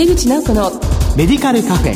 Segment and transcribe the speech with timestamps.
[0.00, 0.70] 出口直子の
[1.14, 1.94] メディカルカフェ。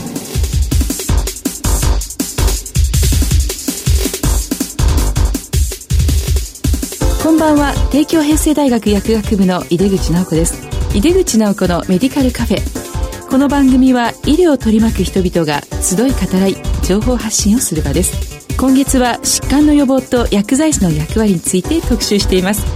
[7.22, 7.72] こんばんは。
[7.90, 10.68] 帝京平成大学薬学部の井出口直子です。
[10.94, 13.30] 井出口直子のメディカルカフェ。
[13.30, 18.54] この番組は医療を取り巻く人々が集い語らい情報発信をする場です。
[18.58, 22.66] 今月は疾患の予防と薬剤師の役割について特集しています。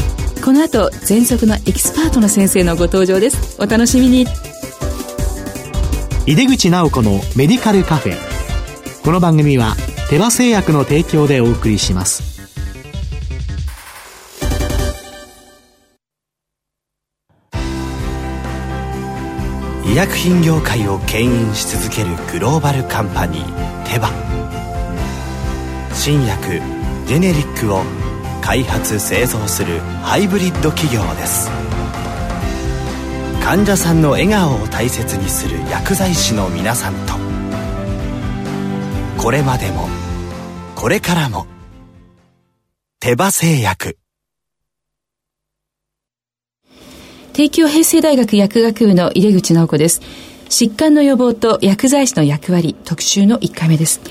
[0.43, 3.61] この後喘息のエキスパートの先生のご登場です。
[3.61, 4.27] お楽しみに
[6.29, 8.15] 井出口直子のメディカルカフェ。
[9.03, 9.75] この番組は
[10.11, 12.23] 手羽製薬の提供でお送りします。
[19.87, 24.11] 医薬品業界を牽引し続けるグローバルカンパニーテバ。
[25.95, 26.61] 新薬
[27.07, 27.85] ジェネリックを
[28.43, 31.49] 開発製造するハイブリッド企業です。
[33.49, 37.15] 患者さんの笑顔を大切にする薬剤師の皆さんと
[39.17, 39.89] これまでも
[40.75, 41.47] これからも
[43.01, 43.97] 手羽製薬
[47.33, 50.03] 帝京平成大学薬学部の入口直子です。
[50.51, 54.03] 疾患の予防と薬剤師の役割特集の1回目です。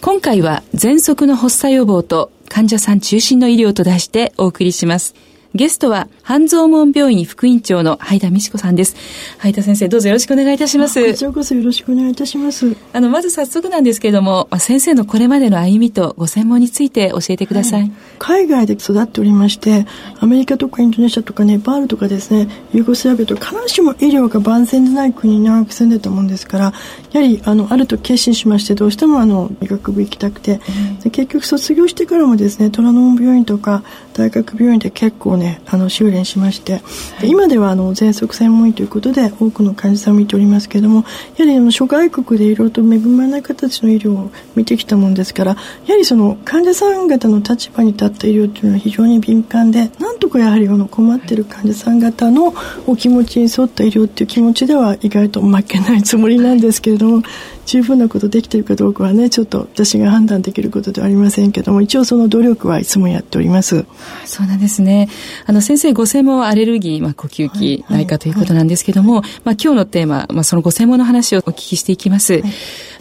[0.00, 5.16] 今回は喘息の発作予防と患者さん中心の医療と題してお送りします。
[5.56, 8.94] ゲストは、半蔵門病院副院長の灰田美智子さんです。
[9.38, 11.04] 灰田先生、どうぞよろしくお願いいたします。
[11.04, 12.76] こちらこそよろしくお願いいたします。
[12.92, 17.80] あの、まず早速なんですけれども、先生のこれまでの歩みとご専門について教えてください。
[17.80, 19.86] はい、海外で育っておりまして、
[20.20, 26.64] アメリカとかインドネシアとかネパールとかですね、ユーゴスラビアとか、必ずしも医療が万全でない国に長く住んでたもんですから、
[27.12, 30.60] やはり、あの、あると決心しまして、どうしてもあの、医学部行きたくて、
[31.04, 33.82] うん、結局卒業してからもですね、虎ノ門病院とか、
[34.12, 36.82] 大学病院で結構ね、あの、修練しまして、
[37.20, 41.04] で今ではあの喘息専門医ということで多くの患者さんを見ておりますけれども
[41.36, 45.56] やはりあの諸外国でいろいろと恵まれない形の医療を見てきたものですから
[45.86, 52.54] やはりその患者さん方の立場に立った医療というのは非常に敏感でなんとかやはりあの困っている患者さん方の
[52.86, 57.22] お気持ちに沿った医療という気持ちでは意外と負けないつもりなんですけれども
[57.66, 63.84] 十分なことできているかどうかはねちょっと私が判断できることではありませんけども一応その努力はいつもやっております。
[64.24, 65.08] そうなんですね。
[65.44, 72.42] あの先生ご専門はアレルギー、まあ、呼吸器内科ということなんですけども、はいはい、まあ、今日のテーマ、まあ、そのご専門の話をお聞きしていきます、はい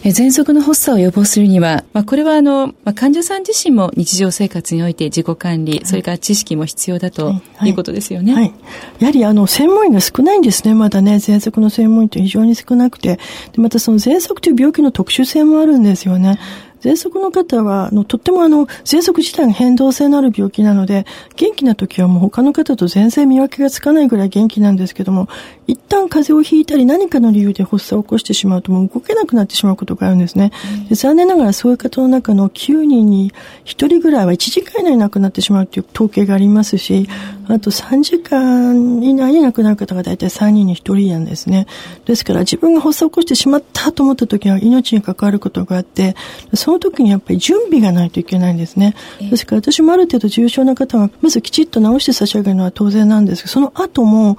[0.05, 8.35] え喘息の発作を予防するには、まあ、これはあの、まあ、患者さん自身も日常生活において自己管理、はい、それから知識も必要だということですよね。
[8.35, 8.53] はい。
[8.99, 11.15] やはりあの、専門医が少ないんですね、まだね。
[11.15, 13.19] 喘息の専門医って非常に少なくて。
[13.53, 16.37] でまたその喘息という病気の特殊性もあるんですよね。
[16.85, 25.27] 喘息の方は、あの、とってもあの、喘息自体が変動性のある病気なので、元気な時はもう他の方と全然見分けがつかないぐらい元気なんですけども、
[25.67, 30.51] 一旦風邪をひいたり何かの理由で発作を起こしてしまうともう動けなくなってしまうことがあるんですね。
[30.89, 33.31] で残念ながらそういう方の中の9人に
[33.65, 37.07] 1人ぐらいは1時間以内に亡くなってしまうという統計がありますし、
[37.47, 41.67] あと3時間以内に亡くなる方が大体3人に1人なんですね。
[42.05, 46.15] ですから自分が発作を起こしてしまったと思った時は命に関わることがあって、
[46.53, 48.95] その時にやっぱり準備がないといけないんですね。
[49.19, 54.37] ですから私もある程度重症な方はまずきちっと治して差し上げるのは当然なんですけど、その後も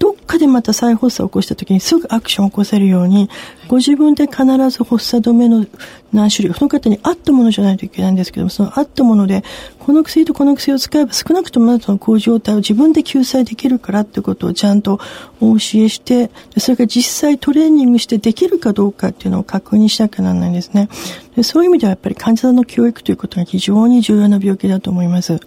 [0.00, 3.28] どっかでまた再発作を起こした時にすぐアクションを起こせるように、
[3.68, 5.66] ご自分で必ず発作止めの
[6.12, 9.44] 何種類、その方に合ったものじゃないといけないんですけども、その合ったもので、
[9.78, 14.98] この薬とこの薬を使えば少なくともあなたの抗状態を自分で救済できるからってことをちゃんと
[15.40, 15.58] お教え
[15.90, 20.88] して、それから実際トレーニングしてできるかどうかっていうのを確認しなきゃならないんですね。
[21.36, 25.38] でそういう意味ではやっぱり患者さんの教育ということが非常に重要な病気だと思います。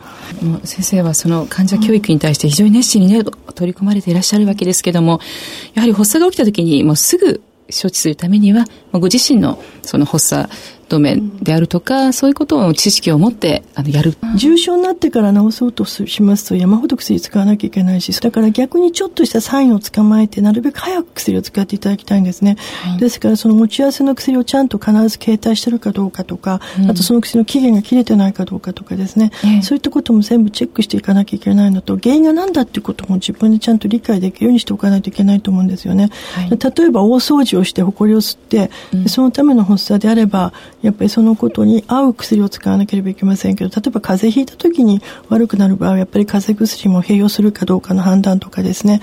[0.63, 5.19] 先生はその患者教育に対して非常に熱心にね、取り組まれていらっしゃるわけですけども、
[5.73, 10.49] やはり発作が起きた時にもうすぐ処置するためには、ご自身のその発作
[10.89, 14.15] 止めであるとか、うん、そういうことを知識を持ってあのやる。
[14.35, 22.57] 重症になってから治そうとしますと山ほど薬使わなきゃいけないし、だから逆にちょっとしたサインを捕まえて、なるべく早く薬を使っていただきたいんですね。
[22.83, 29.31] はい、ですからその持ち合わせの薬をちゃんと必ず携帯してるかどうかとか、うん、あとその薬の期限が切れてないかどうかとかですね、
[29.63, 36.09] そういったことも全部チェックしていかなきゃいけないのと、原因が何だっていうことも自分でちゃんと理解できるようにしておかないといけないと思うんですよね。
[36.33, 49.01] はい、例えば大掃除をして埃を吸って、うん、そのための発作であれば、やっぱりそのことに合う薬を使わなければいけませんけど、例えば風邪ひいた時に悪くなる場合は、やっぱり風邪薬も併用するかどうかの判断とかですね、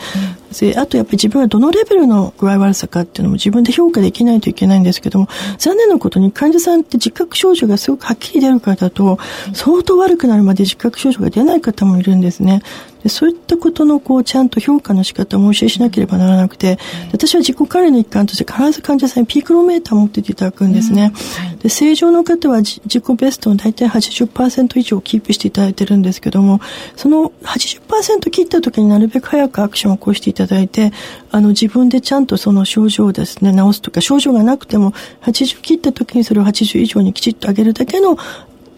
[0.59, 9.19] であとやっぱり自分はどのレベルの具合悪さかっていうのも自分で評価できないといけないんですけども、残念なことに患者さんって自覚症状がすごくはっきり出る方と、
[9.53, 12.63] 相当悪くなるまで自覚症状が出ない方もいるんですね。
[13.03, 16.79] でそういったことのこうちゃんと評価の仕方を申し上げしなければならなくて、
[17.13, 21.13] 私は自己管理の一環として必ず患者さんにピークロメーターを持っていただくんですね。
[21.63, 26.61] で正常の方は自己ベストの大体80%以上キープしていただいてるんですけども、
[26.97, 30.93] その80%切った時になるべく早くアクションを起こしていただいて、
[31.31, 34.93] あの自分でちゃんとその症状をですね、治すとか、症状がなくても
[35.23, 38.17] 80切った時にそれを80以上にきちっと上げるだけの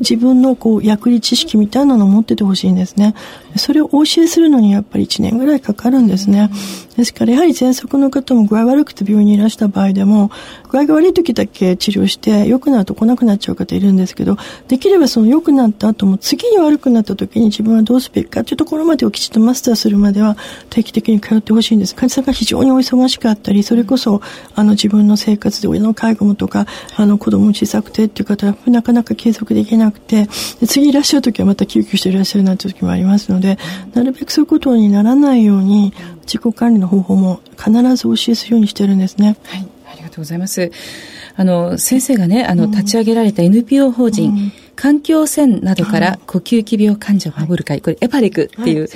[0.00, 3.14] 自分のこう役理知識みたいなのを持っててほしいんですね。
[3.56, 6.50] それをお教えするのにやっぱり1年ぐらいかかるんですね。
[6.97, 10.31] ですからやはり喘息の方も具合悪くて病院にいらした場合でも、
[10.71, 14.37] 具合が悪い時だけ治療して良くなると来なくなっちゃう方いるんですけど、
[14.69, 20.37] できればその良くなった後も次に悪くなった時に自分はどうすべきかというところまでをきちっとマスターするまでは
[20.71, 21.94] 定期的に通ってほしいんです。
[21.94, 24.21] 患者さんが非常にお忙しかったり、それこそ
[24.55, 26.67] あの自分の生活で親の介護もとか、
[26.97, 30.27] あの子供小さくてっていう方はなかなか継続できなくて、
[30.67, 33.59] 次いらっしゃる時はまた救急していらっしゃるなんて時もありますので、
[33.95, 35.93] なるべくそういうことにならないように
[36.23, 39.37] 自己管理の方法も必ずお教えするようにしてるんですね。
[39.45, 40.71] はい、ありがとうございます。
[41.35, 48.88] あの、先生がね、あの、立ち上げられた NPO 法人、うん環境汚染などから呼吸器病患者を守る会、これエパレクっていう。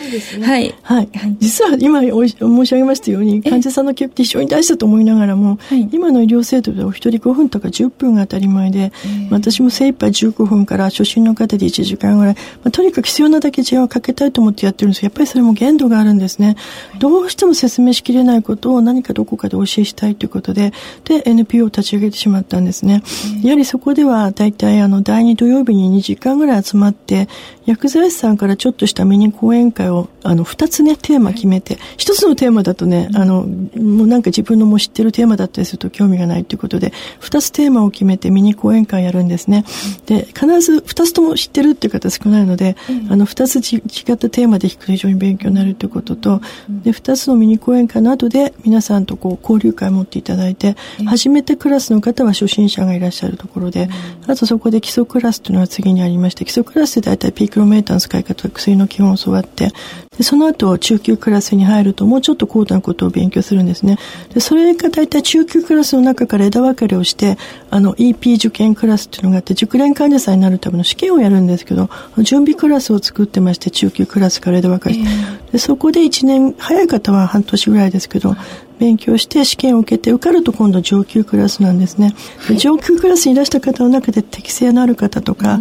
[0.42, 0.74] はい。
[0.82, 1.08] はい。
[1.38, 5.60] 実は今申し上げましたように、患者さんの記憶って非常に大事だと思いながらも、
[5.92, 8.90] 今の医療制度でお一人5分とか10分が当たり前で、
[9.30, 16.56] 私も精一杯15分から初心の方で1時間ぐらい、まあ、とにかく必要なだけ時間をかけたいと思ってやってるんですやっぱりそれも限度があるんですね。
[16.98, 20.72] どうしても説明しきれないことを何かどこかで教えしたいということで、
[21.04, 23.04] で、NPO を立ち上げてしまったんですね。
[23.44, 27.28] やはりそこでは大体あの第2土曜日に2時間ぐらい集まって、
[27.66, 39.64] 薬剤師さんからちょっとしたミニ講演会を、あの、二つね、テーマ決めて、一つのテーマだとね、あの、もうなんか自分のも知ってるテーマだったりすると興味がないということで、二つテーマを決めてミニ講演会やるんですね。
[40.06, 42.76] で、必ず二つとも知ってるっていう方少ないので、
[43.08, 43.82] あの、二つ違っ
[44.16, 53.88] たテーマで弾くと非常に勉強になるということと、で、二つのミニ講演会の後で皆さんとこう交流会を持っていただいて、初めてクラスの方は初心者がいらっしゃるところで、
[54.26, 59.72] あとそこで基礎クラスというのは次にありまして、基礎クラスで大体ピークロメーターの使い方、薬の基本を教わって、
[60.16, 63.98] でその後中級クラスに入るともうちょっと高度なことを勉強するんですね。
[64.32, 67.36] でそれが大体中級クラスの中から枝分かれをして、
[67.70, 75.08] あの EP 受験クラスっていうのがあって、熟練患者さんになるための試験をやるんですけど、準備クラスを作ってまして、中級クラスから枝分かれして、
[75.52, 78.36] でそこで1年、早い方は半年ぐらいですけど、
[78.78, 82.14] 勉強して試験を受けて受かると今度上級クラスなんですね。
[82.58, 85.60] 上級クラスにいらした方の中で適性のある方とか、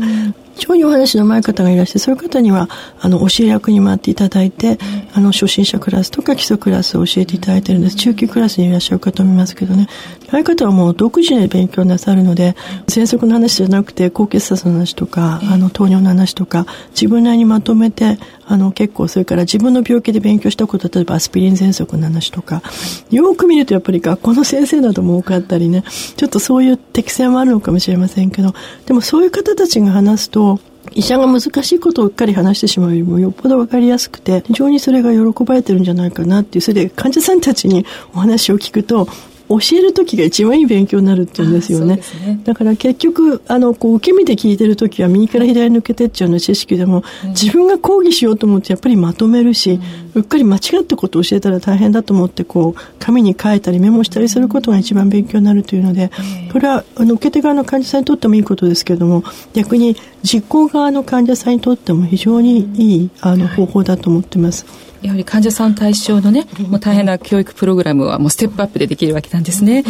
[0.55, 2.69] 非常にお話の前方がいらして、そういう方には、
[2.99, 4.77] あの、教え役に回っていただいて、
[5.13, 7.95] あの、初心者クラスとか基礎クラスを教えていただいてるんです。
[7.97, 9.87] 中級クラスにいらっしゃる方もいますけどね。
[10.29, 12.55] ああいう方はもう独自で勉強なさるので、
[12.87, 22.61] 喘息の話じゃなくて、高血圧の話とか、あの、糖尿の話とか、自分なりにまとめて、あの、結構、それから自分の病気で勉強したこと、例えばアスピリン喘息の話とか、
[23.09, 25.83] よく見るとやっぱり学校の先生なども多かったりね、
[26.15, 28.53] ちょっとそういう適性もあるのかもしれませんけど、
[28.85, 30.59] でもそういう方たちが話すと、
[30.93, 39.07] 医者が難しいことをうっかり話してしまうよりもよっぽど分かりやすくて非常にそれが喜ばれてるんじゃないかなっていうそれで患者さんたちにお話を聞くと
[39.47, 41.97] 教える時が一番いい勉強になるっていうんですよね。
[42.25, 42.39] ね。
[42.43, 49.79] だから結局、あの、こう、受け身で聞いてる時は右から左に抜けてっちゃうの知識でも、うん、自分が講義しようと思ってやっぱりまとめるし、
[50.15, 56.11] うん、うっかり間違ったことを教えたら大変だと思って、こう、紙に書いたりメモしたりすることが一番勉強になるというので、
[56.51, 59.23] これは、あの、受け手側の患者さんにとってもいいことですけれども、
[59.53, 64.65] 逆に実行側の患者さんにとっても非常にいい、あの、方法だと思ってます。
[65.05, 69.83] やはり患者さん対象のね、もう大変な教育プログラムはもうステップアップでできるわけなんですね。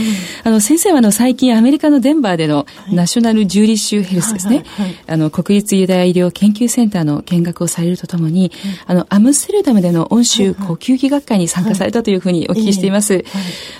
[0.44, 4.64] あの、先生はあの、最近アメリカのデンバーでのナショナルジューリッシュヘルスですね。
[5.08, 8.52] あの、国立ユダヤ医療研究センターの見学をされるとともに、
[8.86, 13.24] あの、アムステルダムでの温州呼吸器学会に参加されたというふうにお聞きしています。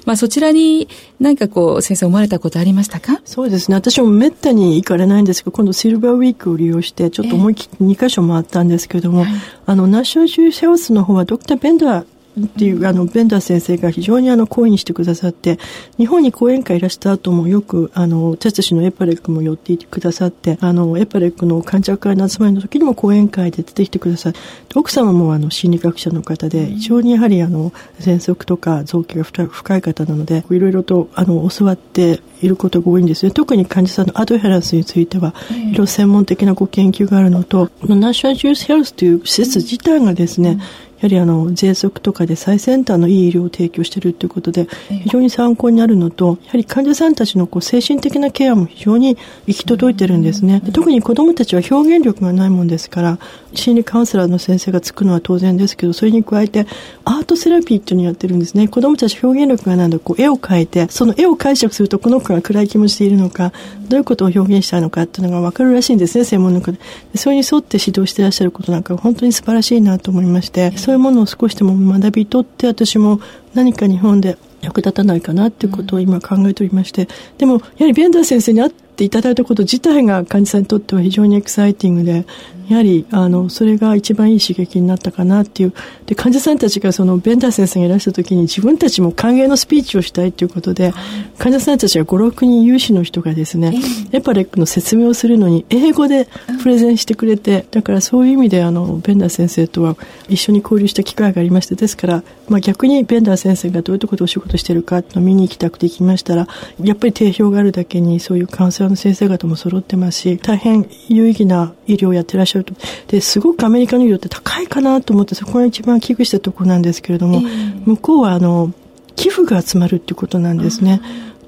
[0.06, 0.88] まあ、そちらに
[1.20, 3.22] 何かこう、先生思われたことありましたか？
[3.26, 3.76] そうですね。
[3.76, 9.26] 私もめったに行かれないんですけど、今度シルバーウィークを利用して、ちょっと思い切って2箇所回ったんですけども、
[9.66, 12.06] あの、ナショナルジューリッシュヘルスの方はドクター・ベンダー
[12.44, 15.58] っていう、あの、ベンダー先生が非常にあの、講演してくださって、
[15.98, 24.40] 日本に講演会いらした後もよく、あの、私たちのエパレックも寄っていてくださって、あの、エパレックの患者会の集まりの時にも講演会で出てきてくださって、
[24.76, 33.32] 奥様もあの、心理学者の方で、非常にやはりあの、喘息とか臓器が深い方なので、いろいろと、あの、教わっていることが多いんですね。
[33.32, 40.60] 特に患者さんのアドヘランスについては、いろいろ専門的なご研究があるのと、ナショナルジュースヘルスという施設自体がですね、
[41.06, 44.68] やはりあの喘息とかで最先端のいい医療を提供しているということで
[45.04, 50.62] 非常に参考になるのとやはり患者さんたちのこう精神的なケアも非常に行き届いてるんですね。
[50.74, 53.20] 特に子どもたちは表現力がないもんですから
[53.56, 56.66] 心理カウンセラーの先生がつくのは当然ですけどそれに加えて
[57.04, 58.68] アートセラピーっていうのをやってるんですね。
[58.68, 63.52] 子どもたち表現力がないのでこう絵を描いてその絵を解釈するとこの子が暗い気持ちでいるのか
[63.88, 66.72] どういうことを表現したいのかっていうのが分かるらしいんですね専門の方。
[66.72, 66.80] で
[67.16, 73.20] それに沿って指導してらっしゃることなんか本当に素晴らしいなと思いましてそういうものを少しでも学び取って私も
[73.54, 77.08] 何か日本で役立たないかなっていうことを今考えておりまして、
[77.38, 82.26] でも、やはりベンダー先生に会っていただいたこと自体が患者さんにとっては非常にエキサイティングで、
[82.70, 85.74] やはり、あの、それが一番いい刺激になったかなっていう。
[86.08, 90.94] で、患者さんたちがその、ベンダー先生がいらした時に自分たちも歓迎のスピーチをしたいということで、
[91.38, 93.76] 患者さんたちが5、6人有志の人がですね、
[94.12, 96.28] エパレックの説明をするのに英語で
[96.64, 99.96] プレゼンしてくれて、だからそういう意味であの、ベンダー先生とは
[100.28, 106.48] 一緒に交流した機会がありまして、ですから、まあ逆にベンダー先生がどういうところでお仕事してるか見に行きたくて行きましたら、
[106.82, 112.74] やっぱり定評があるだけにそういうカウンセラーの先生方も揃ってますし、大変有意義な医療をやってらっしゃると。
[113.08, 118.72] で、すごくアメリカの医療って高いかなと思って、そこが一番危惧したところなんですけれども、えー、向こうはあの、
[119.16, 121.02] 寄付が集まるっていうことなんですね。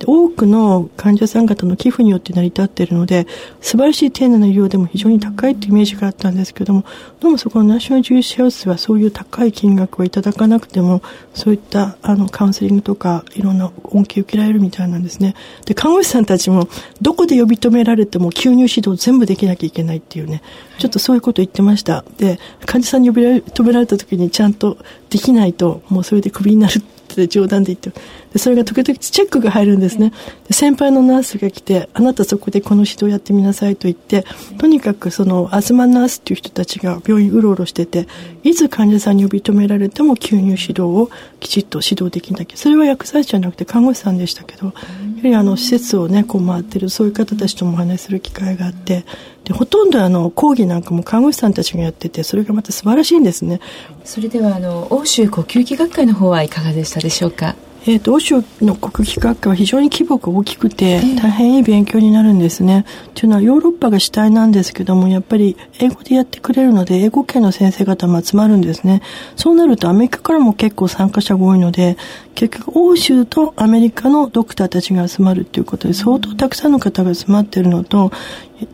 [0.05, 3.27] 多くの患者さん方の寄付によって成り立っているので、
[3.61, 6.83] 素晴らしい丁寧な医療でも非常に高いというイメージがあったんですけども、
[7.19, 11.01] どうもそこのナショナルジューシハウスはそういう高い金額をいただかなくても、
[11.33, 15.35] そういったあのカウンセリングとかいろんな恩恵を受けられるみたいなんですね。
[15.65, 16.67] で、看護師さんたちも
[17.01, 20.41] どこで呼び止められても吸入指導全部できなきゃいけないっていうね、
[20.77, 22.03] ちょっとそういうこと言ってました。
[22.17, 24.77] で、患者さんに呼び止められた時にちゃんと
[25.09, 26.96] できないと、もうそれでクビになるって
[27.27, 27.91] 冗談で言って
[28.33, 30.11] でそれが時々チェックが入るんですね。
[30.47, 34.25] で先輩のナースが来てあなたそこでこの指導やってみなさいと言って
[34.57, 38.07] とにかくその東ナースっていう人たちが病院うろうろしてて
[38.43, 41.09] いつ患者さんに呼び止められても吸入指導を
[41.39, 42.57] きちっと指導できなきゃ。
[42.57, 44.75] それは薬剤師じゃなくて看護師さんでしたけどやは
[45.23, 49.05] りあの施設をねこう回ってるそういう方たちともお話しする機会があって
[49.47, 53.61] でほとんどあの講義なんかも看護師さんたちがやっててそれがまた素晴らしいんですね。
[54.03, 57.55] それではあの欧州呼吸器学会の方はいかがでしたでしょうか？
[57.89, 62.83] えーと、欧州の国旗学会は非常に規模が大きくて、大変いい勉強になるんですね。
[63.13, 69.01] というのはヨーロッパが主体なんですけども、やっぱり英語でやってくれるので、英語圏の先生方も集まるんですね。
[69.37, 71.95] そうなるとアメリカからも結構参加者が多いので、
[72.35, 78.11] 結局欧州とアメリカのドクターたちが集まるということで、相当たくさんの方が集まっているのと、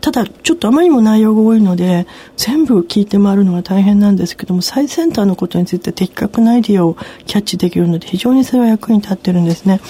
[0.00, 9.80] ただ、ちょっとあまりにも内容が多いので、全部聞いて回るのが大変なんですけども、最先端のことについて的確なアイディアをキャッチできるので、非常にそれは役に立ってるんですね。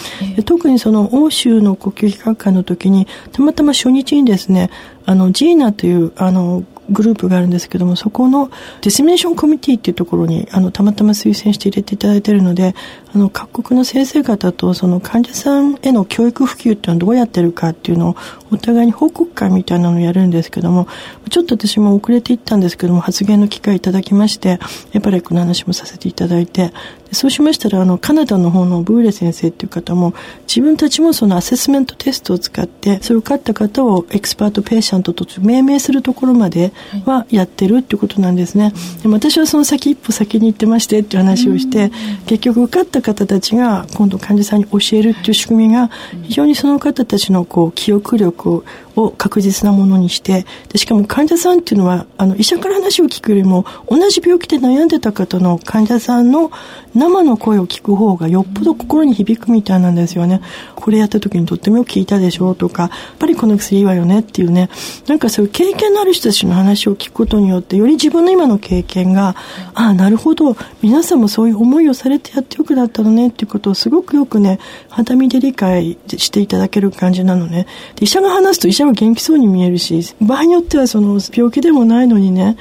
[0.45, 4.71] 特にその欧州の呼吸器学会の時に、たまたま初日にですね、
[5.07, 8.51] あの、ジーナという、あの、グループがあるんですけども、そこの
[8.81, 12.75] dissemination committee っていうところに、あの、たまたま推薦して入れていただいているので、
[13.15, 18.17] あの、各国の先生方と、その患者さんへの教育普及っていうのはどうやってるかっていうのを、
[18.51, 20.87] お互いに報告会みたいなのをやるんですけども、
[21.31, 24.59] ちょっと私も遅れていったんですけども、発言の機会いただきまして、
[24.93, 26.73] EPAREC の話もさせていただいて、
[27.15, 30.15] そうしましたら、あの、カナダの方のブーレ先生っていう方も、
[30.47, 36.73] 自分たちもそのアセスメントテストを使って、それを受かった方を expert patient と命名するところまで
[37.05, 38.73] はやってるっていうことなんですね。
[39.03, 41.91] でも私はその先一歩先に行ってましてっていう話をして、
[42.27, 45.91] 結局受かった方たちが今度患者さんに教えるっていう仕組みが、
[46.23, 48.65] 非常にその方たちのこう、記憶力を
[48.97, 56.51] を確実なものにしてでしかも患者さんっていうのはあの医者から話を聞くよりも同じ病気で悩んでた方の患者さんの
[56.95, 60.41] 生の声を聞く方がよっぽど心に響くみたいなんですよね。
[60.77, 64.71] これやった時にとってもよく聞いたでしょうとか、やっぱりこの薬いいわよねっていうね、
[65.07, 69.35] なんかそういう経験のある人たちの話を聞くことによって、より自分の今の経験が、
[69.75, 77.67] ああ、なるほど、皆さんもそういう思いをされてやってよくだったのねっていうことをすごくよくね、肌身で理解していただける感じなのね。
[78.01, 82.57] 医者が話すと医者元気そうに見えるし、場合によってはその病気でもないのにね、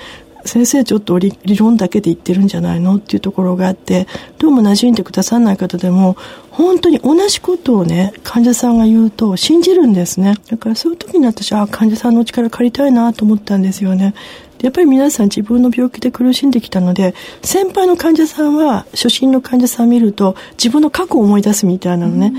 [0.46, 4.08] 先生ちょっと理論だけで言ってるんじゃないのっていうところがあって
[4.40, 6.18] どうも馴染んでくださらない方でも
[6.52, 10.36] 本当に同じことをね患者さんが言うと信じるんですね。
[10.50, 14.14] だからそういう時に私は患者さんのお力借りたいなと思ったんですよね。
[14.62, 22.34] やっぱり皆さん自分の病気で苦しんできたので先輩の患者さんは初心の患者さんを見ると自分の過去を思い出すみたいなのね、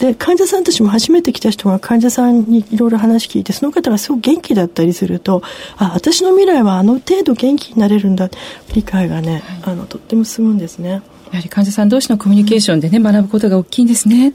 [0.00, 5.42] で患者さんたちも初めて来た人が患者さんにいろいろ話聞いてその方がすごく元気だったりすると
[5.76, 8.28] あ私の未来はあの程度元気になれるんだ。
[8.74, 11.02] 理解がね、あのとっても進むんですね。
[11.32, 14.32] やはり患者さん同士のコミュニケーションでね、学ぶことが大きいんですね。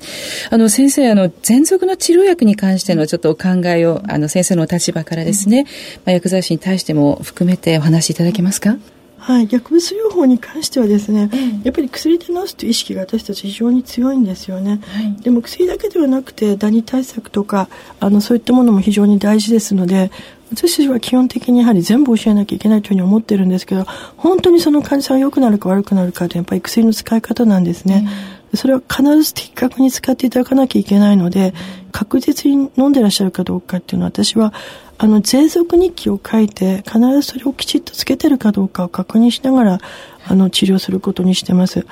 [0.49, 5.65] あの、先生、あの、喘息の治療薬に関してのちょっとお考えを、あの、先生の立場からですね、
[6.05, 8.77] まあ、薬剤師に対しても含めてお話しいただけますか？
[9.17, 11.29] はい、薬物療法に関してはですね、
[11.63, 17.67] やっぱり薬で治すという意識が私たち非常に強いんですよね、はい、でも薬だけではなくてダニ対策とか
[17.99, 20.11] あのそういったものも非常に大事ですので
[20.51, 28.07] 私たちは基本的にやはり全部教えなきゃいけないというふうに思ってるんですけど本当にその患者さんが良くなるか悪くなるかというやっぱり薬の使い方なんですね、
[28.51, 31.53] うん、それは必ず的確に使っていただかなきゃいけないので
[31.91, 34.53] 確実に飲んでらっしゃるかどうかっていうのは私は
[34.97, 39.79] あの、喘息日記を書いて、必ずそれをきちっとつけてるかどうかを確認しながら、
[40.27, 41.85] あの、治療することにしてます。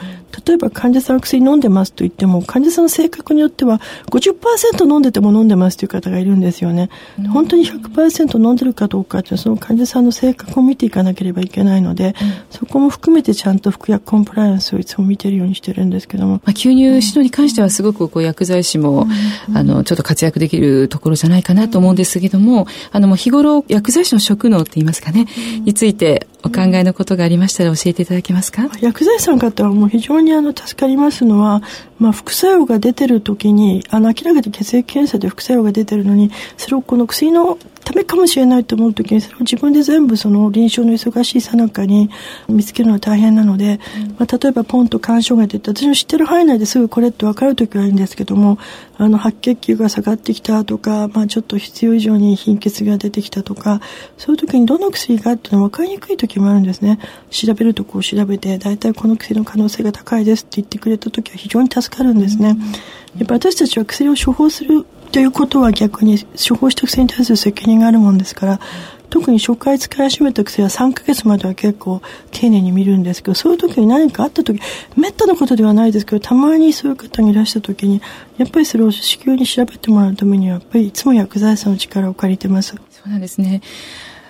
[0.45, 6.89] 例えば患者さん薬飲んでますと言っても、患者さんの性格によっては50%飲んでても飲んでますという方がいるんですよね。
[7.31, 12.15] 本当に100%飲んでるかどうかっていうのは、その患者さんの性格を見ていかなければいけないので、
[12.49, 16.33] そこも含めてちゃんと服薬コンプライアンスをいつも見てるようにしてるんですけども。
[16.33, 19.07] まあ、吸入指導に関してはすごくこう薬剤師も、
[19.53, 25.27] あの、ちょっと活躍できるところじゃないかなと思うんですけども、あの、もう日頃薬剤師の職能って言いますかね、
[25.65, 28.69] についてお考えのことがありましたら教えていただけますか？
[28.81, 31.62] 薬剤師さん方はもう非常にあの助かりますのは、
[32.00, 42.09] まあ、副作用が出てる時にあの明らかに血液検査で副作用が出てるのにそれをこの薬のためかもしれないと思う時にそれを自分で全部その臨床の忙しいさなかに
[42.47, 48.57] 見つけるのは大変なので、うん、まあ、例えばポンと干渉が出て私の知ってる範囲内ですぐこれって分かる時はいいんですけども
[48.97, 53.81] あの白血球が下がってきたとか、まあ、ちょっと必要以上に貧血が出てきたとか
[54.17, 56.99] そういう時にどの薬がっていうのは分かりにくい時もあるんですね。
[57.29, 62.57] 調べるとこを調べて大体この薬の可能性が高いですって言ってくれた時は非常に助かるんですね、
[63.17, 68.60] やっぱ私たちは薬を処方するということは逆に処方した薬に対する責任があるもんですから、
[69.12, 72.01] 特に初回使い始めた薬は3ヶ月までは結構
[72.32, 74.60] 丁寧に見るんですけど、そういう時に何かあった時、
[74.98, 78.01] めったなことではないですけど、たまにそういう方がいらした時に、
[78.38, 82.70] やっぱりそれを至急に調べてもらうためには、やっぱりいつも薬剤師の力を借りてます。
[82.89, 83.62] そうなんですね。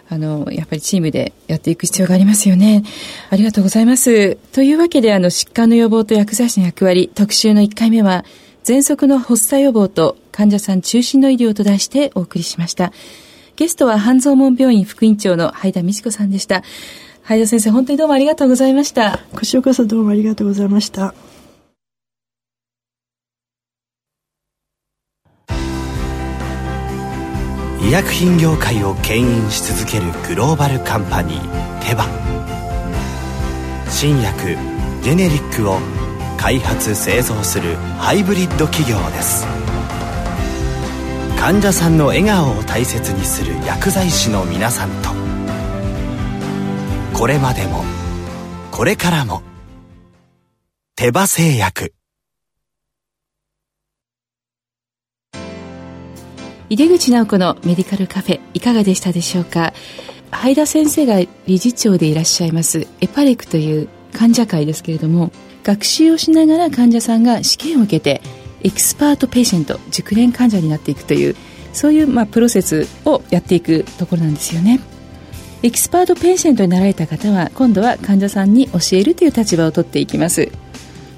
[0.10, 2.84] あの、やっぱりチームでやっていく必要がありますよね。
[3.30, 4.36] ありがとうございます。
[4.52, 8.26] というわけで、あの、疾患の予防と薬剤師の役割、特集の1回目は、
[8.66, 12.92] 喘息の発作予防と患者さん中心の医療と題してお送りしました。
[13.56, 16.64] ゲストは半蔵門病院副院長の灰田美智子さんでした。
[17.22, 19.20] 灰田先生、本当にどうもありがとうございました。
[19.34, 21.14] こちらこそどうもありがとうございました。
[27.84, 32.08] 医薬品業界を牽引し続けるグローバルカンパニーテバ
[33.90, 34.58] 新薬
[35.04, 35.78] ジェネリックを
[36.38, 39.46] 開発製造するハイブリッド企業です
[41.46, 45.10] 患者さんの笑顔を大切にする薬剤師の皆さんと。
[47.14, 47.84] これまでも
[48.72, 49.42] これからも
[50.96, 51.94] 手羽製薬。
[56.70, 59.74] 井手口直子のメディカルカフェいかがでしたでしょうか？
[60.32, 65.34] 灰田先生が理事長でいらっしゃいます EPAREC という患者会ですけれども
[65.66, 68.22] 学習をしながら患者さんが試験を受けて
[68.64, 71.36] expert patient 熟練患者になっていくという
[71.74, 74.80] そういうまあプロセスをやっていくところなんですよね。
[75.64, 80.52] expert patient になられた方は今度は患者さんに教えるという立場を取っていきます。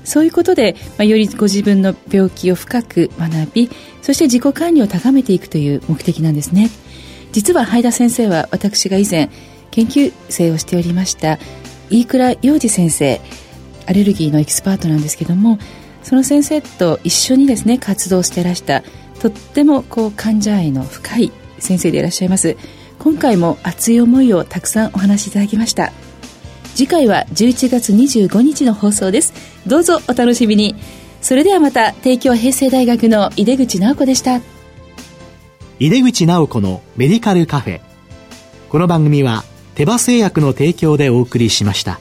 [0.04, 3.70] そういうことで、まあ、よりご自分の病気を深く学び
[4.04, 6.70] そして自己管理を高めていくという目的なんですね。
[7.32, 9.30] 実は灰田先生は私が以前
[9.72, 11.38] 研究生をしておりました
[11.90, 13.20] 飯倉洋二先生
[13.88, 15.60] アレルギーのエキスパートなんですけども
[16.06, 18.84] その先生と一緒にですね活動してらした
[19.20, 22.58] とってもこう患者愛の深い先生でいらっしゃいます。
[23.00, 25.92] 今回も熱い思いをたくさんお話しいただきました。
[26.76, 29.34] 次回は11月25日の放送です。
[29.66, 30.76] どうぞお楽しみに。
[31.22, 34.42] それではまた帝京平成大学の井出口直子でした。
[35.80, 37.82] 井出口直子のメディカルカフェ。
[38.70, 42.00] この番組は手羽製薬の提供でお送りしました。